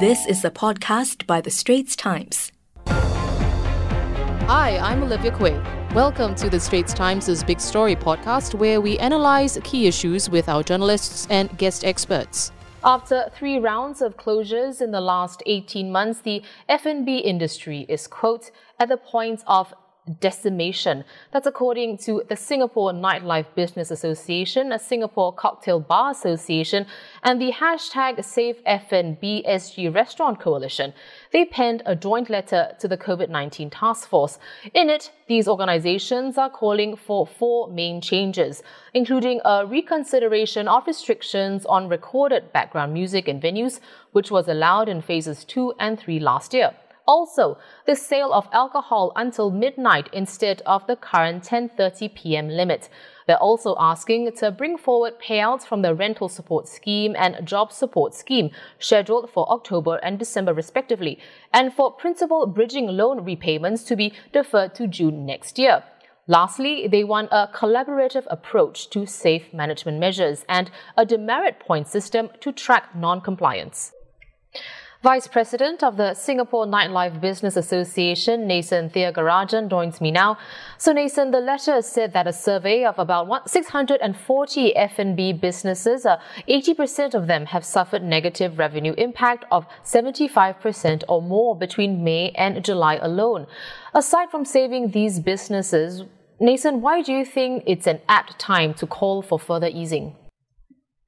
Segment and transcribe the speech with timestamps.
[0.00, 2.50] This is a podcast by The Straits Times.
[4.46, 5.60] Hi, I'm Olivia Quay.
[5.94, 10.62] Welcome to The Straits Times' Big Story podcast, where we analyze key issues with our
[10.62, 12.52] journalists and guest experts.
[12.82, 18.50] After three rounds of closures in the last 18 months, the F&B industry is, quote,
[18.80, 19.74] at the point of
[20.20, 21.04] decimation.
[21.30, 26.86] That's according to the Singapore Nightlife Business Association, a Singapore Cocktail Bar Association,
[27.22, 30.92] and the hashtag Save FNB Restaurant Coalition.
[31.32, 34.40] They penned a joint letter to the COVID-19 task force.
[34.74, 38.62] In it, these organizations are calling for four main changes,
[38.92, 43.78] including a reconsideration of restrictions on recorded background music in venues,
[44.10, 46.74] which was allowed in phases 2 and 3 last year.
[47.06, 52.48] Also, the sale of alcohol until midnight instead of the current 10:30 p.m.
[52.48, 52.88] limit.
[53.26, 58.14] They're also asking to bring forward payouts from the rental support scheme and job support
[58.14, 61.18] scheme scheduled for October and December respectively,
[61.52, 65.84] and for principal bridging loan repayments to be deferred to June next year.
[66.28, 72.30] Lastly, they want a collaborative approach to safe management measures and a demerit point system
[72.40, 73.92] to track non-compliance.
[75.02, 80.38] Vice President of the Singapore Nightlife Business Association, Nathan Thiagarajan, joins me now.
[80.78, 87.14] So, Nathan, the letter said that a survey of about 640 F&B businesses, uh, 80%
[87.14, 92.94] of them have suffered negative revenue impact of 75% or more between May and July
[93.02, 93.48] alone.
[93.94, 96.04] Aside from saving these businesses,
[96.38, 100.14] Nathan, why do you think it's an apt time to call for further easing?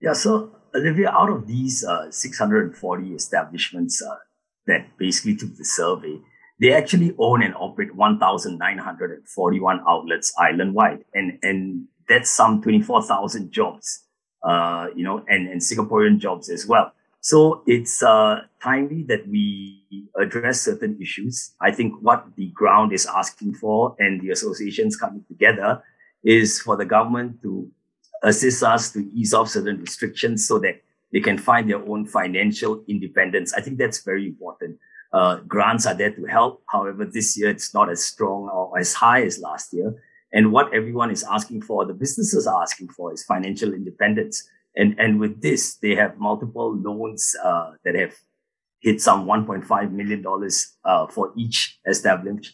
[0.00, 4.16] Yeah, so Olivia, out of these uh, 640 establishments uh,
[4.66, 6.18] that basically took the survey,
[6.60, 11.04] they actually own and operate 1,941 outlets island-wide.
[11.14, 14.04] And, and that's some 24,000 jobs,
[14.42, 16.92] uh, you know, and, and Singaporean jobs as well.
[17.20, 19.80] So it's uh, timely that we
[20.20, 21.54] address certain issues.
[21.60, 25.82] I think what the ground is asking for and the associations coming together
[26.22, 27.70] is for the government to
[28.24, 30.80] assist us to ease off certain restrictions so that
[31.12, 33.54] they can find their own financial independence.
[33.54, 34.78] I think that's very important.
[35.12, 36.64] Uh, grants are there to help.
[36.72, 39.94] However, this year it's not as strong or as high as last year.
[40.32, 44.42] And what everyone is asking for, the businesses are asking for is financial independence.
[44.74, 48.14] And, and with this, they have multiple loans, uh, that have
[48.80, 50.24] hit some $1.5 million,
[50.84, 52.48] uh, for each establishment,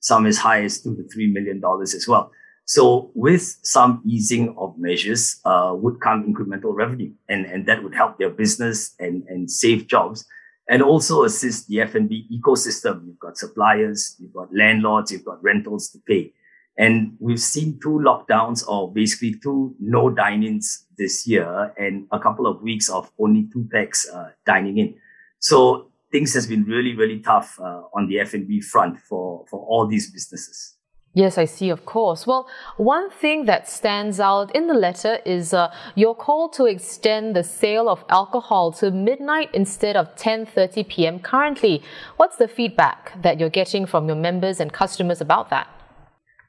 [0.00, 2.32] some as high as two to $3 million as well.
[2.72, 7.94] So with some easing of measures, uh, would come incremental revenue and, and that would
[7.94, 10.24] help their business and, and save jobs
[10.70, 13.04] and also assist the F&B ecosystem.
[13.06, 16.32] You've got suppliers, you've got landlords, you've got rentals to pay.
[16.78, 22.46] And we've seen two lockdowns or basically two no dine-ins this year and a couple
[22.46, 24.94] of weeks of only two pax uh, dining in.
[25.40, 29.86] So things has been really, really tough uh, on the F&B front for, for all
[29.86, 30.78] these businesses.
[31.14, 32.26] Yes, I see, of course.
[32.26, 37.36] Well, one thing that stands out in the letter is uh, your call to extend
[37.36, 41.18] the sale of alcohol to midnight instead of 10:30 p.m.
[41.20, 41.82] currently.
[42.16, 45.68] What's the feedback that you're getting from your members and customers about that?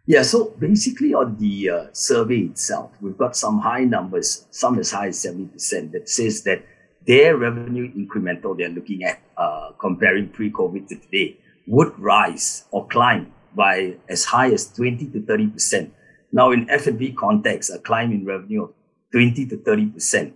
[0.06, 4.92] Yeah, so basically on the uh, survey itself, we've got some high numbers, some as
[4.92, 6.66] high as 70% that says that
[7.06, 11.38] their revenue incremental they're looking at uh, comparing pre-COVID to today
[11.68, 15.92] would rise or climb by as high as 20 to 30%.
[16.32, 18.74] Now, in F&B context, a climb in revenue of
[19.12, 20.34] 20 to 30%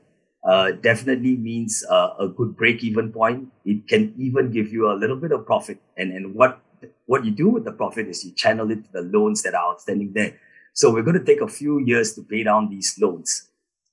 [0.48, 3.52] uh, definitely means uh, a good break-even point.
[3.66, 5.80] It can even give you a little bit of profit.
[5.98, 6.62] And, and what,
[7.06, 9.72] what you do with the profit is you channel it to the loans that are
[9.72, 10.36] outstanding there.
[10.74, 13.50] So we're going to take a few years to pay down these loans.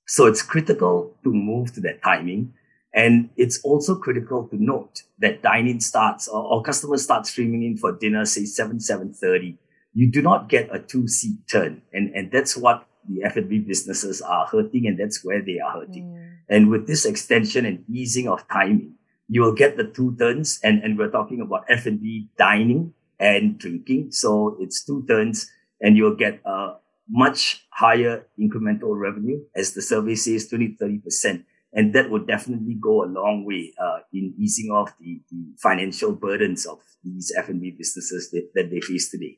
[0.07, 2.53] So it's critical to move to that timing.
[2.95, 7.77] And it's also critical to note that dining starts or, or customers start streaming in
[7.77, 9.57] for dinner, say 7, 7.30.
[9.93, 11.81] You do not get a two seat turn.
[11.91, 16.05] And, and that's what the F&B businesses are hurting and that's where they are hurting.
[16.05, 16.31] Mm.
[16.47, 18.93] And with this extension and easing of timing,
[19.27, 24.11] you will get the two turns and, and we're talking about F&B dining and drinking.
[24.11, 25.51] So it's two turns
[25.81, 26.75] and you'll get a
[27.09, 31.43] much higher incremental revenue as the survey says 20, 30%
[31.75, 36.13] and that would definitely go a long way uh, in easing off the, the, financial
[36.13, 39.37] burdens of these F&B businesses that, that they face today.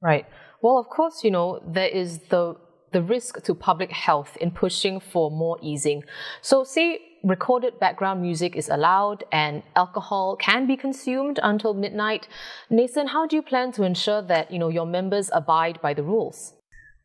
[0.00, 0.26] Right.
[0.62, 2.56] Well, of course, you know, there is the
[2.90, 6.02] the risk to public health in pushing for more easing.
[6.40, 12.28] So say recorded background music is allowed and alcohol can be consumed until midnight.
[12.70, 16.02] Nathan, how do you plan to ensure that, you know, your members abide by the
[16.02, 16.54] rules?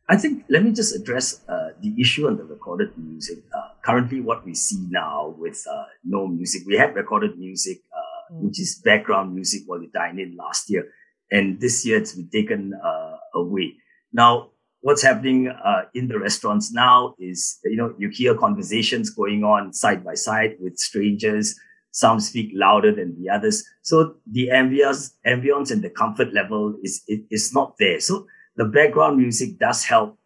[0.08, 3.38] I think let me just address uh, the issue on the recorded music.
[3.54, 6.62] Uh, currently, what we see now with uh, no music.
[6.66, 8.40] We had recorded music, uh, mm.
[8.42, 10.88] which is background music while we dine in last year.
[11.30, 13.74] And this year it's been taken uh, away.
[14.12, 14.50] Now,
[14.80, 19.72] what's happening uh, in the restaurants now is, you know, you hear conversations going on
[19.72, 21.54] side by side with strangers.
[21.90, 23.64] Some speak louder than the others.
[23.82, 28.00] So the ambience, ambience and the comfort level is, it, is not there.
[28.00, 28.26] So
[28.56, 30.18] the background music does help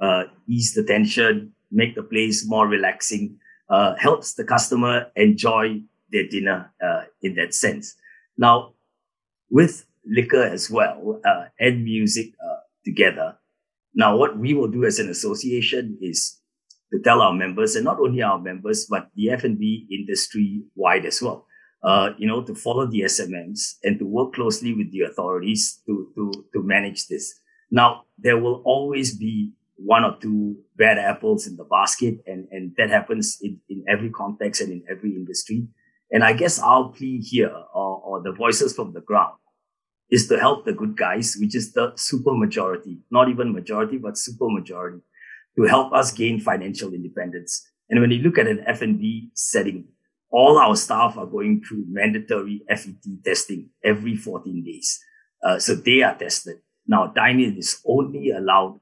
[0.00, 3.38] uh, ease the tension, make the place more relaxing,
[3.68, 5.80] uh, helps the customer enjoy
[6.10, 7.94] their dinner uh, in that sense.
[8.36, 8.74] Now,
[9.50, 13.36] with liquor as well uh, and music uh, together,
[13.94, 16.38] now what we will do as an association is
[16.92, 21.22] to tell our members, and not only our members, but the F&B industry wide as
[21.22, 21.46] well,
[21.82, 26.12] uh, you know, to follow the SMMs and to work closely with the authorities to,
[26.14, 27.40] to, to manage this.
[27.70, 29.52] Now, there will always be
[29.84, 32.16] one or two bad apples in the basket.
[32.26, 35.66] And, and that happens in, in every context and in every industry.
[36.10, 39.34] And I guess our plea here or, or the voices from the ground
[40.10, 44.18] is to help the good guys, which is the super majority, not even majority, but
[44.18, 45.00] super majority
[45.56, 47.66] to help us gain financial independence.
[47.88, 49.86] And when you look at an F&B setting,
[50.30, 54.98] all our staff are going through mandatory FET testing every 14 days.
[55.44, 56.56] Uh, so they are tested.
[56.86, 58.80] Now, dining is only allowed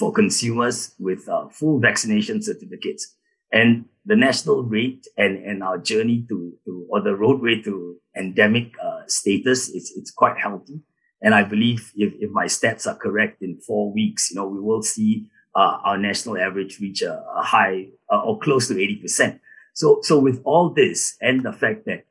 [0.00, 3.14] for consumers with uh, full vaccination certificates.
[3.52, 8.72] And the national rate and, and our journey to, to or the roadway to endemic
[8.82, 10.80] uh, status, it's, it's quite healthy.
[11.20, 14.58] And I believe if, if my stats are correct in four weeks, you know, we
[14.58, 19.38] will see uh, our national average reach a, a high uh, or close to 80%.
[19.74, 22.06] So, so with all this and the fact that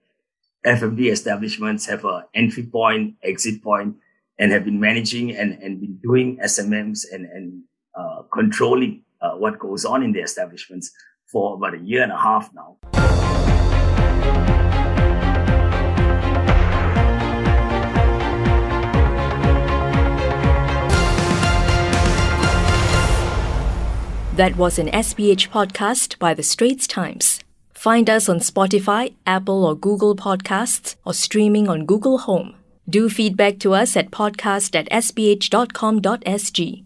[0.63, 3.95] F&B establishments have a entry point, exit point,
[4.37, 7.63] and have been managing and, and been doing SMMs and, and
[7.99, 10.91] uh, controlling uh, what goes on in the establishments
[11.25, 12.77] for about a year and a half now.
[24.39, 27.41] That was an SPH podcast by The Straits Times.
[27.73, 32.55] Find us on Spotify, Apple or Google Podcasts, or streaming on Google Home.
[32.89, 36.85] Do feedback to us at podcast at sph.com.sg.